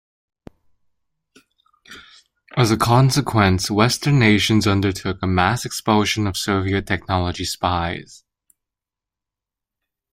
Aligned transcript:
As 2.57 2.71
a 2.71 2.75
consequence, 2.75 3.69
Western 3.69 4.17
nations 4.17 4.65
undertook 4.65 5.19
a 5.21 5.27
mass 5.27 5.63
expulsion 5.63 6.25
of 6.25 6.35
Soviet 6.35 6.87
technology 6.87 7.45
spies. 7.45 8.23